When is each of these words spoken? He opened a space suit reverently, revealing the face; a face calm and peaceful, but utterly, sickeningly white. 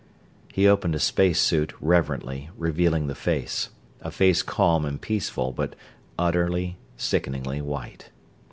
He 0.51 0.67
opened 0.67 0.95
a 0.95 0.99
space 0.99 1.39
suit 1.39 1.73
reverently, 1.79 2.49
revealing 2.57 3.05
the 3.05 3.13
face; 3.13 3.69
a 4.01 4.09
face 4.09 4.41
calm 4.41 4.83
and 4.83 4.99
peaceful, 4.99 5.51
but 5.51 5.75
utterly, 6.17 6.79
sickeningly 6.97 7.61
white. 7.61 8.09